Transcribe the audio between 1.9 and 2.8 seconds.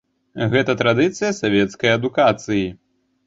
адукацыі.